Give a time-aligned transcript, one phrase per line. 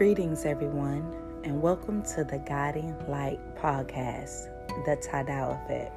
[0.00, 4.48] Greetings, everyone, and welcome to the Guiding Light Podcast,
[4.86, 5.92] The Tidal Effect.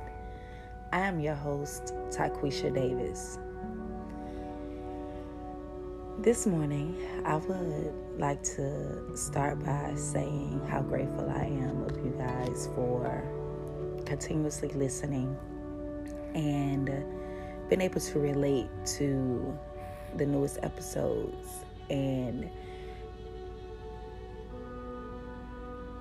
[0.91, 3.39] I am your host, Taquisha Davis.
[6.20, 12.14] This morning, I would like to start by saying how grateful I am of you
[12.18, 13.24] guys for
[14.06, 15.33] continuously listening
[16.36, 16.89] and
[17.70, 19.57] being able to relate to
[20.18, 22.50] the newest episodes and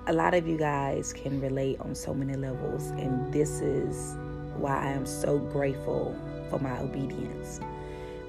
[0.07, 4.15] a lot of you guys can relate on so many levels, and this is
[4.57, 6.15] why I am so grateful
[6.49, 7.59] for my obedience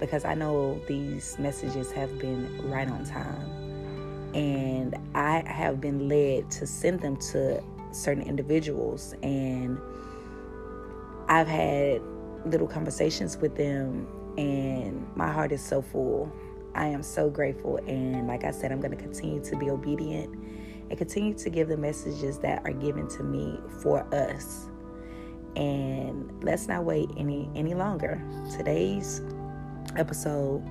[0.01, 6.51] because I know these messages have been right on time, and I have been led
[6.53, 7.63] to send them to
[7.93, 9.79] certain individuals, and
[11.29, 12.03] I've had
[12.45, 14.07] little conversations with them,
[14.37, 16.31] and my heart is so full.
[16.75, 20.37] I am so grateful, and like I said, I'm going to continue to be obedient
[20.95, 24.67] and continue to give the messages that are given to me for us.
[25.57, 28.23] And let's not wait any any longer.
[28.57, 29.21] Today's
[29.97, 30.63] episode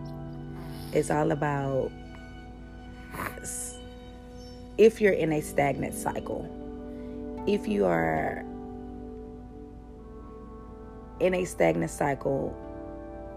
[0.94, 1.92] is all about
[4.78, 6.50] if you're in a stagnant cycle.
[7.46, 8.46] If you are
[11.20, 12.56] in a stagnant cycle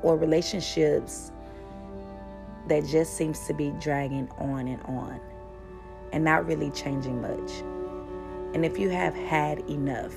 [0.03, 1.33] or relationships
[2.69, 5.21] that just seems to be dragging on and on
[6.13, 7.51] and not really changing much.
[8.55, 10.15] And if you have had enough,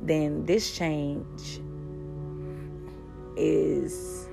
[0.00, 1.60] then this change
[3.36, 4.28] is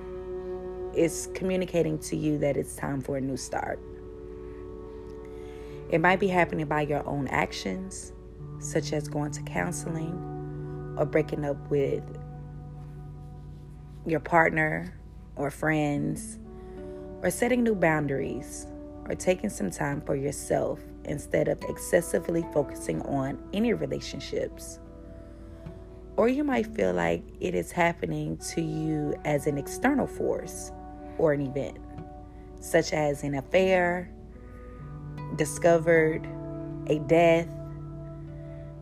[0.95, 3.80] is communicating to you that it's time for a new start.
[5.89, 8.11] It might be happening by your own actions,
[8.59, 12.03] such as going to counseling or breaking up with
[14.05, 15.00] your partner
[15.36, 16.39] or friends
[17.22, 18.67] or setting new boundaries
[19.09, 24.80] or taking some time for yourself instead of excessively focusing on any relationships.
[26.15, 30.71] Or you might feel like it is happening to you as an external force
[31.17, 31.80] or an event,
[32.59, 34.11] such as an affair,
[35.36, 36.27] discovered,
[36.87, 37.48] a death,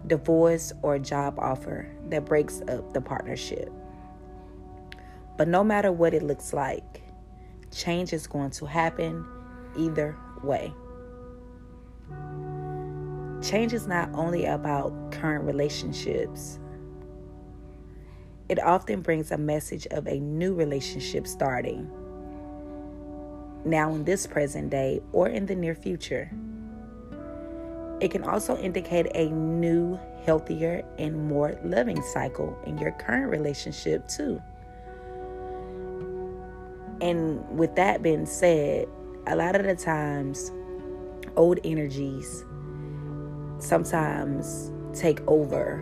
[0.07, 3.71] divorce, or a job offer that breaks up the partnership.
[5.37, 7.03] But no matter what it looks like,
[7.71, 9.25] change is going to happen
[9.77, 10.73] either way.
[13.41, 16.59] Change is not only about current relationships,
[18.49, 21.89] it often brings a message of a new relationship starting
[23.66, 26.31] now in this present day or in the near future.
[27.99, 34.07] It can also indicate a new, healthier, and more loving cycle in your current relationship,
[34.07, 34.41] too.
[37.01, 38.87] And with that being said,
[39.27, 40.51] a lot of the times,
[41.35, 42.45] old energies
[43.59, 45.79] sometimes take over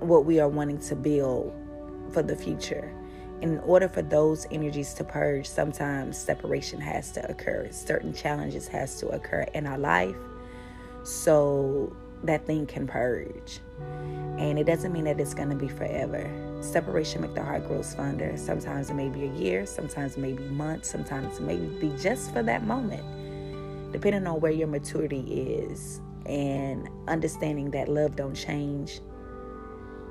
[0.00, 1.52] what we are wanting to build
[2.12, 2.94] for the future.
[3.42, 7.68] In order for those energies to purge, sometimes separation has to occur.
[7.70, 10.16] Certain challenges has to occur in our life
[11.02, 11.94] so
[12.24, 13.60] that thing can purge.
[14.38, 16.28] And it doesn't mean that it's going to be forever.
[16.60, 18.36] Separation make the heart grows fonder.
[18.36, 21.90] Sometimes it may be a year, sometimes it may be months, sometimes it may be
[21.98, 23.02] just for that moment,
[23.92, 29.00] depending on where your maturity is and understanding that love don't change.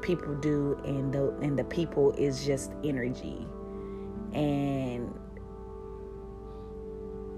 [0.02, 3.46] People do, and the and the people is just energy,
[4.34, 5.14] and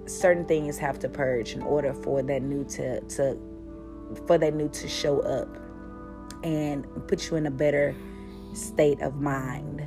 [0.06, 3.38] certain things have to purge in order for that new to to
[4.28, 5.48] for that new to show up
[6.44, 7.96] and put you in a better
[8.54, 9.82] state of mind.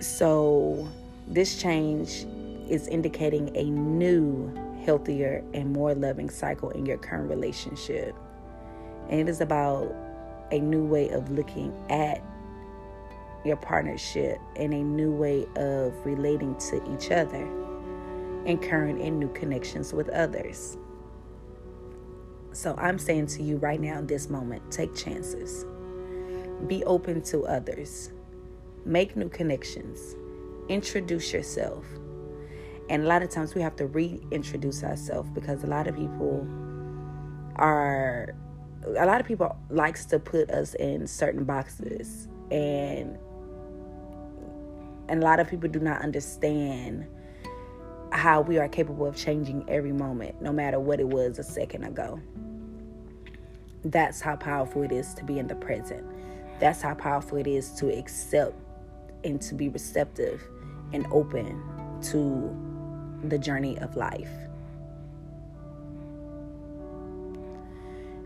[0.00, 0.88] So,
[1.28, 2.26] this change
[2.68, 4.52] is indicating a new,
[4.84, 8.14] healthier, and more loving cycle in your current relationship.
[9.08, 9.94] And it is about
[10.50, 12.20] a new way of looking at
[13.44, 17.61] your partnership and a new way of relating to each other
[18.46, 20.76] and current and new connections with others.
[22.52, 25.64] So I'm saying to you right now in this moment take chances,
[26.66, 28.10] be open to others,
[28.84, 30.16] make new connections,
[30.68, 31.84] introduce yourself.
[32.90, 36.46] And a lot of times we have to reintroduce ourselves because a lot of people
[37.56, 38.34] are
[38.96, 43.16] a lot of people likes to put us in certain boxes and
[45.08, 47.06] and a lot of people do not understand
[48.12, 51.84] how we are capable of changing every moment no matter what it was a second
[51.84, 52.20] ago.
[53.84, 56.06] That's how powerful it is to be in the present.
[56.60, 58.54] That's how powerful it is to accept
[59.24, 60.46] and to be receptive
[60.92, 61.60] and open
[62.10, 64.30] to the journey of life.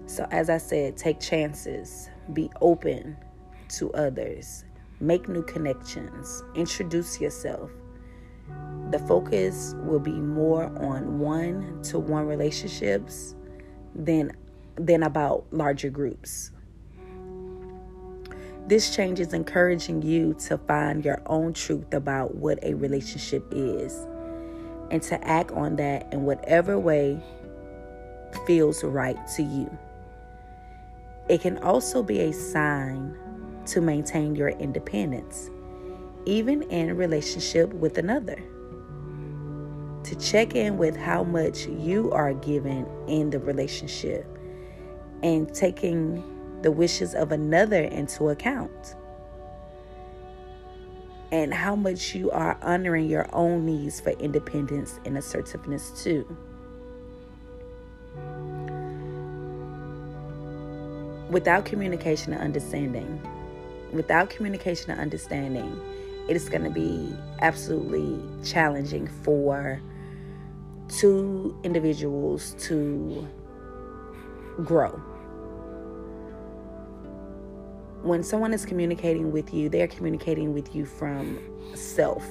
[0.06, 3.17] So, as I said, take chances, be open
[3.71, 4.65] to others,
[5.00, 7.71] make new connections, introduce yourself.
[8.91, 13.35] The focus will be more on one to one relationships
[13.94, 14.33] than,
[14.77, 16.53] than about larger groups.
[18.69, 24.06] This change is encouraging you to find your own truth about what a relationship is
[24.91, 27.21] and to act on that in whatever way
[28.47, 29.71] feels right to you.
[31.29, 33.17] It can also be a sign
[33.67, 35.50] to maintain your independence,
[36.25, 38.41] even in relationship with another.
[40.06, 44.25] To check in with how much you are given in the relationship
[45.25, 46.23] and taking
[46.62, 48.94] the wishes of another into account
[51.32, 56.25] and how much you are honoring your own needs for independence and assertiveness too.
[61.31, 63.20] Without communication and understanding,
[63.93, 65.81] without communication and understanding,
[66.29, 69.82] it is going to be absolutely challenging for
[70.88, 73.27] two individuals to
[74.65, 75.00] grow
[78.06, 81.41] when someone is communicating with you, they're communicating with you from
[81.75, 82.25] self.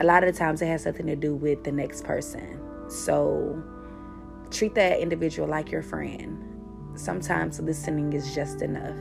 [0.00, 2.60] A lot of the times it has something to do with the next person.
[2.88, 3.60] So
[4.50, 6.44] treat that individual like your friend.
[6.96, 8.96] Sometimes listening is just enough.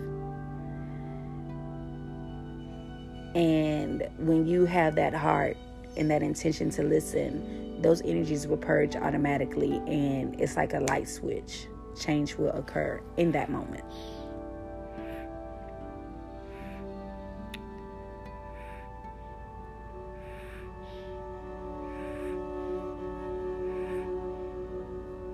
[3.35, 5.57] And when you have that heart
[5.95, 11.07] and that intention to listen, those energies will purge automatically, and it's like a light
[11.07, 11.67] switch.
[11.99, 13.83] Change will occur in that moment.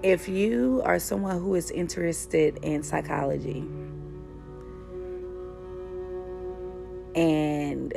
[0.03, 3.63] if you are someone who is interested in psychology
[7.15, 7.93] and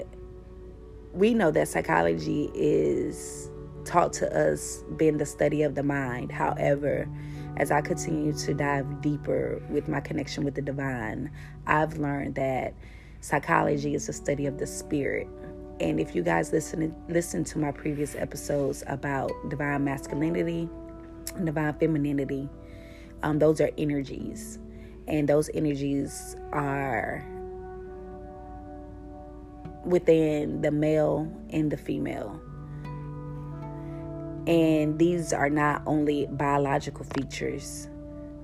[1.13, 3.51] we know that psychology is
[3.87, 6.31] taught to us being the study of the mind.
[6.33, 7.09] However,
[7.57, 11.31] as I continue to dive deeper with my connection with the divine,
[11.67, 12.75] I've learned that
[13.21, 15.29] psychology is the study of the spirit.
[15.81, 20.69] And if you guys listen listen to my previous episodes about divine masculinity,
[21.45, 22.49] divine femininity,
[23.23, 24.59] um, those are energies.
[25.09, 27.25] And those energies are
[29.85, 32.41] within the male and the female.
[34.47, 37.89] And these are not only biological features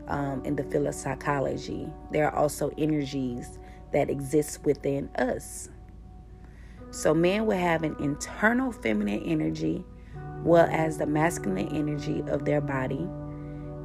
[0.09, 3.59] um, in the field of psychology, there are also energies
[3.93, 5.69] that exist within us.
[6.91, 9.85] So, men will have an internal feminine energy
[10.45, 13.09] well as the masculine energy of their body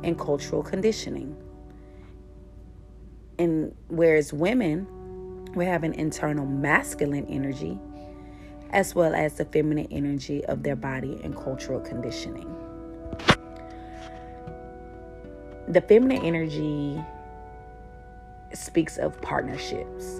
[0.03, 1.35] and cultural conditioning.
[3.39, 4.87] And whereas women
[5.53, 7.79] will have an internal masculine energy
[8.71, 12.53] as well as the feminine energy of their body and cultural conditioning.
[15.69, 17.03] The feminine energy
[18.53, 20.19] speaks of partnerships.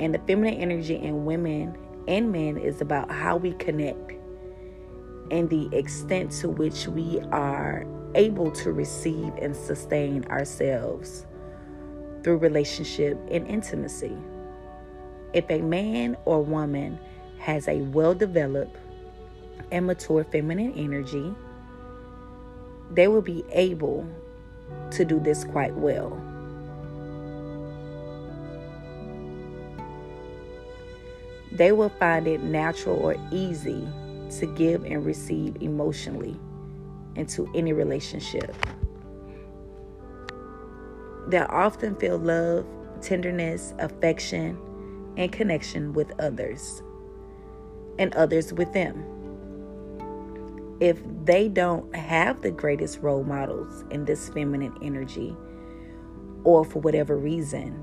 [0.00, 1.76] And the feminine energy in women
[2.08, 4.12] and men is about how we connect
[5.30, 11.26] and the extent to which we are able to receive and sustain ourselves
[12.22, 14.16] through relationship and intimacy.
[15.32, 16.98] If a man or woman
[17.40, 18.76] has a well developed
[19.72, 21.34] and mature feminine energy,
[22.92, 24.06] they will be able
[24.90, 26.20] to do this quite well.
[31.52, 33.86] They will find it natural or easy
[34.38, 36.38] to give and receive emotionally
[37.16, 38.54] into any relationship.
[41.28, 42.66] They often feel love,
[43.00, 44.58] tenderness, affection,
[45.16, 46.82] and connection with others
[48.00, 49.04] and others with them.
[50.80, 55.36] If they don't have the greatest role models in this feminine energy,
[56.42, 57.78] or for whatever reason,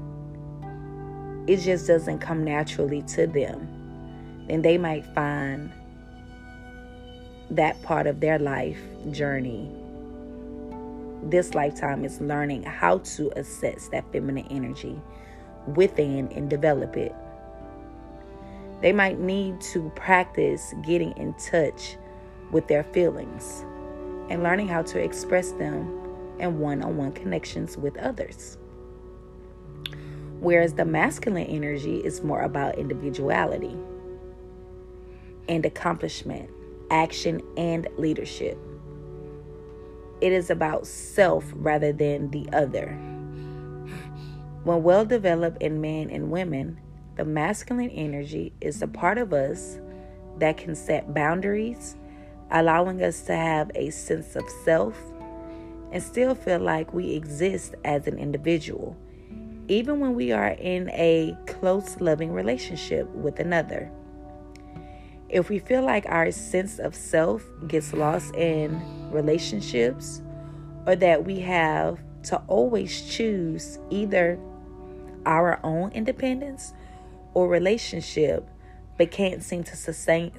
[1.48, 5.72] it just doesn't come naturally to them, then they might find
[7.52, 8.80] that part of their life
[9.12, 9.72] journey
[11.24, 15.00] this lifetime is learning how to assess that feminine energy
[15.76, 17.14] within and develop it.
[18.82, 21.98] They might need to practice getting in touch
[22.52, 23.66] with their feelings
[24.30, 26.08] and learning how to express them
[26.40, 28.58] in one on one connections with others.
[30.40, 33.76] Whereas the masculine energy is more about individuality
[35.50, 36.50] and accomplishment,
[36.92, 38.60] action, and leadership.
[40.22, 42.90] It is about self rather than the other.
[44.64, 46.80] When well developed in men and women,
[47.18, 48.94] the masculine energy is a mm-hmm.
[48.94, 49.80] part of us
[50.38, 51.96] that can set boundaries,
[52.52, 54.98] allowing us to have a sense of self
[55.92, 58.96] and still feel like we exist as an individual
[59.68, 63.92] even when we are in a close, loving relationship with another.
[65.30, 68.82] If we feel like our sense of self gets lost in
[69.12, 70.22] relationships,
[70.86, 74.40] or that we have to always choose either
[75.26, 76.74] our own independence
[77.38, 78.50] or relationship,
[78.98, 80.32] but can't seem to sustain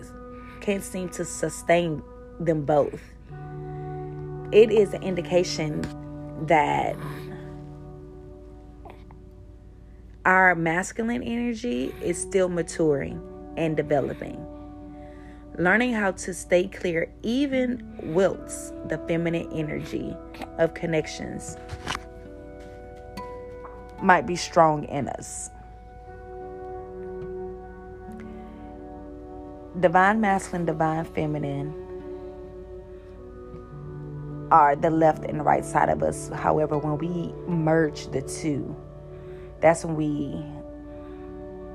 [0.61, 2.03] can't seem to sustain
[2.41, 3.01] them both.
[4.51, 5.81] It is an indication
[6.49, 6.97] that
[10.27, 13.23] our masculine energy is still maturing
[13.57, 14.45] and developing.
[15.57, 20.17] Learning how to stay clear even wilts the feminine energy
[20.59, 21.57] of connections
[24.03, 25.51] might be strong in us.
[29.81, 31.73] Divine masculine, divine feminine
[34.51, 36.31] are the left and right side of us.
[36.31, 38.75] However, when we merge the two,
[39.61, 40.45] that's when we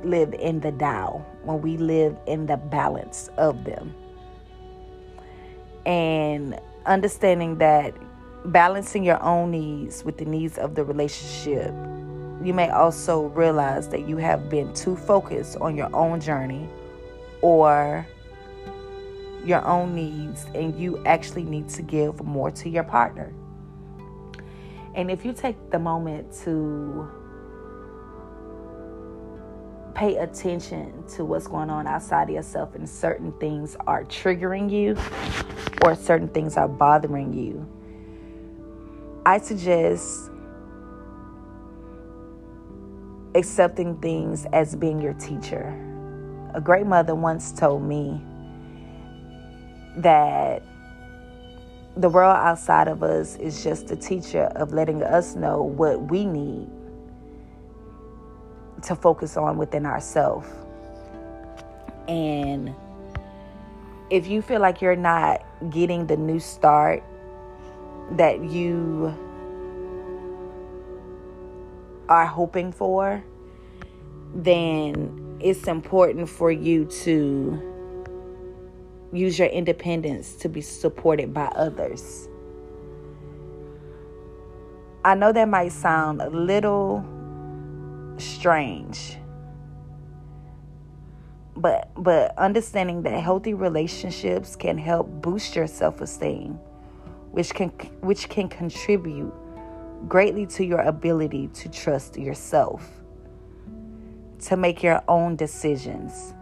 [0.04, 3.96] live in the Tao, when we live in the balance of them.
[5.86, 7.96] And understanding that
[8.52, 11.74] balancing your own needs with the needs of the relationship,
[12.44, 16.68] you may also realize that you have been too focused on your own journey
[17.44, 18.08] or
[19.46, 23.34] your own needs, and you actually need to give more to your partner.
[24.96, 27.12] And if you take the moment to
[29.94, 34.98] pay attention to what's going on outside of yourself and certain things are triggering you
[35.84, 37.68] or certain things are bothering you,
[39.26, 40.30] I suggest
[43.36, 45.93] accepting things as being your teacher.
[46.54, 48.22] A great mother once told me
[49.98, 50.62] that
[51.98, 56.26] the world outside of us is just a teacher of letting us know what we
[56.26, 56.68] need
[58.84, 60.48] to focus on within ourselves.
[62.08, 62.76] And
[64.12, 67.04] if you feel like you're not getting the new start
[68.12, 69.12] that you
[72.10, 73.24] are hoping for,
[74.36, 77.62] then it's important for you to
[79.12, 82.30] use your independence to be supported by others.
[85.04, 87.06] I know that might sound a little
[88.18, 89.18] strange.
[91.58, 96.54] But but understanding that healthy relationships can help boost your self-esteem,
[97.32, 97.70] which can
[98.00, 99.34] which can contribute
[100.08, 103.03] greatly to your ability to trust yourself,
[104.44, 106.34] to make your own decisions,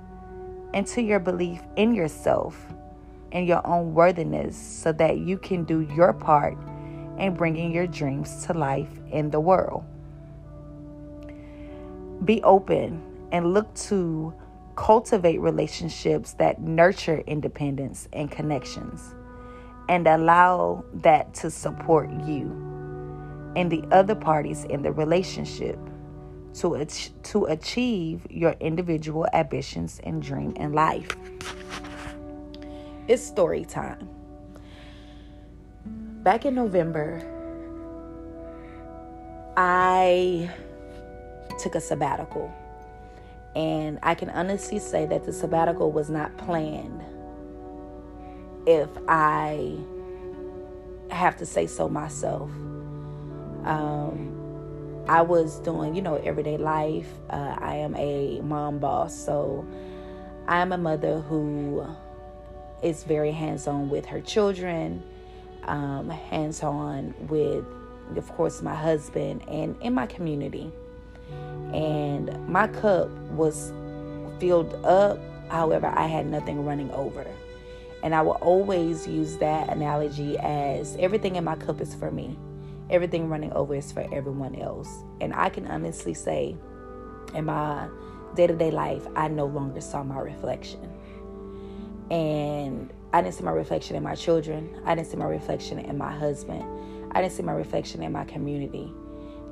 [0.73, 2.57] and to your belief in yourself
[3.31, 6.57] and your own worthiness so that you can do your part
[7.17, 9.83] in bringing your dreams to life in the world.
[12.25, 14.33] Be open and look to
[14.75, 19.13] cultivate relationships that nurture independence and connections
[19.89, 22.49] and allow that to support you
[23.55, 25.77] and the other parties in the relationship
[26.55, 31.15] to, to achieve your individual ambitions and dream in life.
[33.07, 34.07] It's story time.
[36.23, 37.21] Back in November,
[39.57, 40.49] I
[41.59, 42.53] took a sabbatical.
[43.55, 47.01] And I can honestly say that the sabbatical was not planned.
[48.65, 49.77] If I
[51.09, 52.49] have to say so myself.
[53.63, 54.40] Um,
[55.07, 57.07] I was doing, you know, everyday life.
[57.29, 59.65] Uh, I am a mom boss, so
[60.47, 61.85] I am a mother who
[62.81, 65.03] is very hands on with her children,
[65.63, 67.65] um, hands on with,
[68.15, 70.71] of course, my husband and in my community
[71.73, 73.71] and my cup was
[74.39, 75.19] filled up.
[75.49, 77.25] However, I had nothing running over.
[78.03, 82.37] And I will always use that analogy as everything in my cup is for me,
[82.91, 84.89] everything running over is for everyone else.
[85.21, 86.55] And I can honestly say,
[87.33, 87.87] in my
[88.35, 90.89] day to day life, I no longer saw my reflection.
[92.11, 95.97] And I didn't see my reflection in my children, I didn't see my reflection in
[95.97, 96.63] my husband,
[97.13, 98.93] I didn't see my reflection in my community.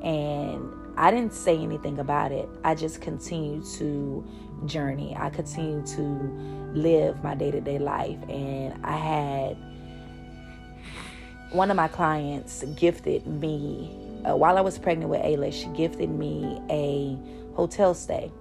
[0.04, 2.48] And I didn't say anything about it.
[2.64, 4.26] I just continued to
[4.66, 5.16] journey.
[5.18, 6.02] I continued to
[6.74, 8.18] live my day to day life.
[8.30, 9.58] And I had
[11.52, 13.96] one of my clients gifted me,
[14.28, 17.18] uh, while I was pregnant with Ayla, she gifted me a
[17.56, 18.32] hotel stay.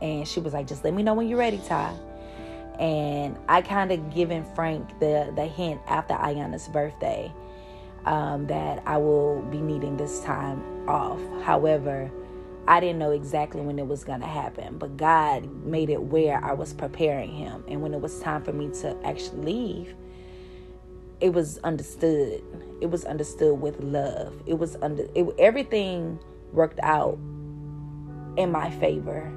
[0.00, 1.94] And she was like, just let me know when you're ready, Ty.
[2.78, 7.32] And I kind of given Frank the, the hint after Ayana's birthday
[8.04, 11.20] um, that I will be needing this time off.
[11.42, 12.10] However,
[12.68, 16.42] I didn't know exactly when it was going to happen, but God made it where
[16.44, 17.64] I was preparing him.
[17.66, 19.94] And when it was time for me to actually leave,
[21.20, 22.42] it was understood.
[22.80, 24.42] It was understood with love.
[24.46, 26.18] It was under it, everything
[26.52, 27.18] worked out
[28.36, 29.32] in my favor.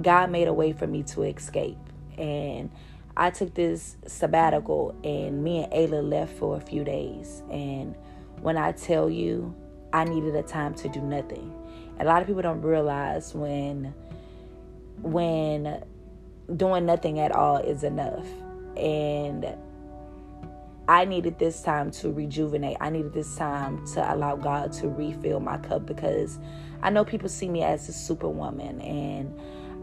[0.00, 1.78] God made a way for me to escape.
[2.18, 2.70] And
[3.16, 7.42] I took this sabbatical and me and Ayla left for a few days.
[7.50, 7.94] And
[8.40, 9.54] when I tell you,
[9.92, 11.52] I needed a time to do nothing.
[12.00, 13.94] A lot of people don't realize when
[15.00, 15.84] when
[16.54, 18.26] doing nothing at all is enough.
[18.76, 19.46] And
[20.86, 22.76] I needed this time to rejuvenate.
[22.80, 26.38] I needed this time to allow God to refill my cup because
[26.82, 29.38] I know people see me as a superwoman and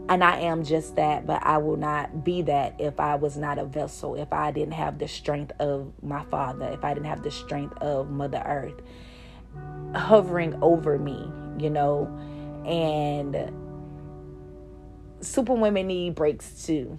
[0.08, 3.58] and I am just that, but I will not be that if I was not
[3.58, 7.22] a vessel, if I didn't have the strength of my father, if I didn't have
[7.22, 8.82] the strength of Mother Earth
[9.94, 12.06] hovering over me, you know.
[12.66, 13.52] And
[15.20, 16.98] superwomen need breaks too.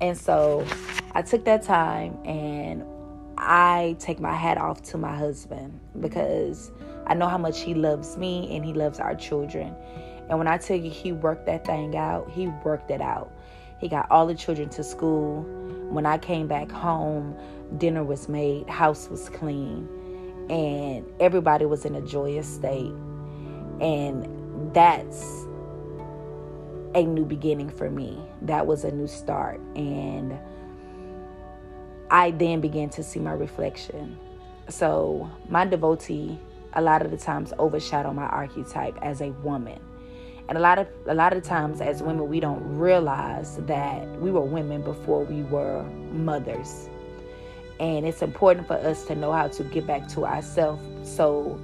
[0.00, 0.66] And so
[1.12, 2.84] I took that time and
[3.38, 6.70] I take my hat off to my husband because
[7.06, 9.74] I know how much he loves me and he loves our children.
[10.28, 13.30] And when I tell you he worked that thing out, he worked it out.
[13.78, 15.42] He got all the children to school.
[15.90, 17.36] When I came back home,
[17.78, 19.88] dinner was made, house was clean,
[20.50, 22.92] and everybody was in a joyous state.
[23.80, 25.22] And that's
[26.94, 28.18] a new beginning for me.
[28.42, 29.60] That was a new start.
[29.76, 30.36] And
[32.10, 34.18] I then began to see my reflection.
[34.68, 36.38] So my devotee
[36.76, 39.80] a lot of the times overshadow my archetype as a woman.
[40.48, 44.30] And a lot of a lot of times as women we don't realize that we
[44.30, 46.88] were women before we were mothers.
[47.80, 51.58] And it's important for us to know how to get back to ourselves so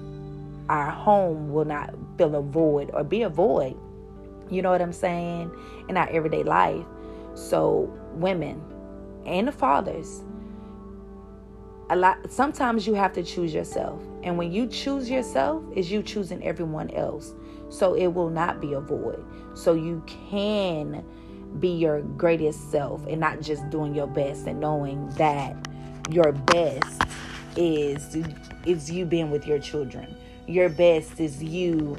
[0.68, 3.76] our home will not fill a void or be a void.
[4.50, 5.50] You know what I'm saying?
[5.88, 6.84] In our everyday life.
[7.34, 8.60] So women
[9.24, 10.22] and the fathers,
[11.92, 14.00] a lot sometimes you have to choose yourself.
[14.22, 17.34] And when you choose yourself is you choosing everyone else.
[17.68, 19.22] So it will not be a void.
[19.54, 21.04] So you can
[21.60, 25.54] be your greatest self and not just doing your best and knowing that
[26.10, 27.02] your best
[27.56, 28.16] is
[28.64, 30.16] is you being with your children.
[30.46, 31.98] Your best is you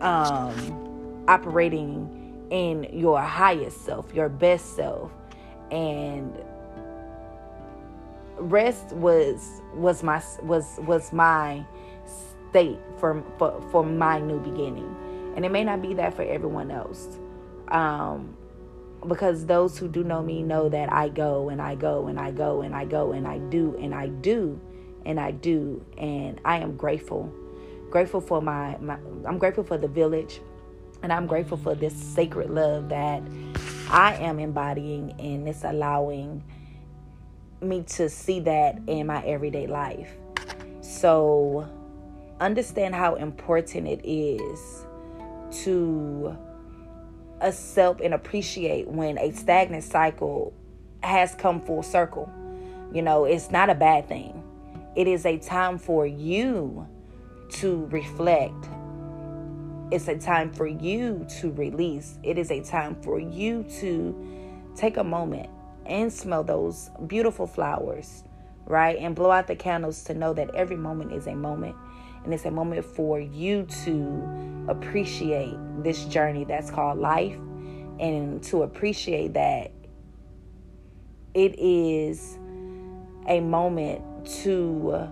[0.00, 5.12] um operating in your highest self your best self.
[5.70, 6.34] And
[8.38, 11.64] rest was was my was was my
[12.50, 14.94] state for for, for my new beginning.
[15.36, 17.18] And it may not be that for everyone else
[17.68, 18.36] um
[19.08, 22.30] because those who do know me know that I go and I go and I
[22.30, 24.60] go and I go and I do and I do
[25.04, 25.84] and I do.
[25.96, 27.32] And I am grateful
[27.90, 30.40] grateful for my, my I'm grateful for the village.
[31.02, 33.22] And I'm grateful for this sacred love that
[33.88, 36.42] I am embodying and it's allowing
[37.60, 40.10] me to see that in my everyday life.
[40.80, 41.68] So,
[42.40, 44.84] understand how important it is
[45.64, 46.36] to
[47.40, 50.52] accept and appreciate when a stagnant cycle
[51.02, 52.30] has come full circle.
[52.92, 54.42] You know, it's not a bad thing.
[54.94, 56.86] It is a time for you
[57.50, 58.68] to reflect.
[59.90, 62.18] It's a time for you to release.
[62.22, 65.48] It is a time for you to take a moment
[65.88, 68.24] and smell those beautiful flowers,
[68.66, 68.96] right?
[68.98, 71.76] And blow out the candles to know that every moment is a moment.
[72.24, 77.36] And it's a moment for you to appreciate this journey that's called life
[78.00, 79.70] and to appreciate that
[81.34, 82.38] it is
[83.28, 84.02] a moment
[84.42, 85.08] to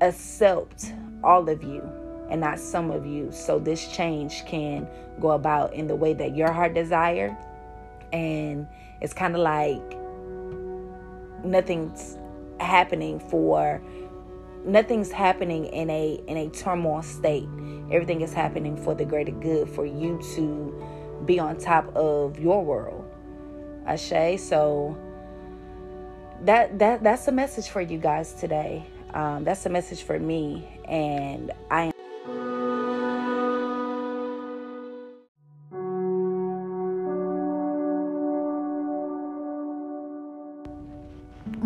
[0.00, 0.92] accept
[1.24, 1.82] all of you
[2.30, 4.86] and not some of you so this change can
[5.20, 7.36] go about in the way that your heart desire
[8.12, 8.66] and
[9.00, 9.98] it's kind of like
[11.44, 12.16] nothing's
[12.60, 13.80] happening for
[14.64, 17.48] nothing's happening in a in a turmoil state
[17.90, 20.74] everything is happening for the greater good for you to
[21.24, 23.04] be on top of your world
[23.86, 24.96] ashe so
[26.42, 30.68] that that that's a message for you guys today Um, that's a message for me,
[30.86, 31.92] and I.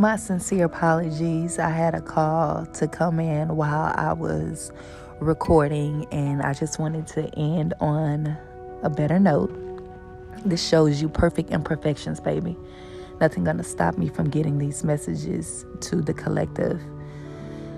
[0.03, 1.61] My sincere apologies.
[1.61, 4.73] I had a call to come in while I was
[5.21, 8.37] recording, and I just wanted to end on
[8.83, 9.57] a better note.
[10.45, 12.57] This shows you perfect imperfections, baby.
[13.21, 16.83] Nothing gonna stop me from getting these messages to the collective.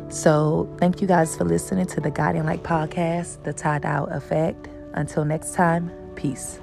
[0.08, 4.66] So, thank you guys for listening to the Guiding Light podcast, the Tie Dye Effect.
[4.94, 6.58] Until next time, peace.